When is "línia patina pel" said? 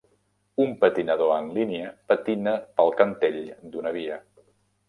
1.59-2.93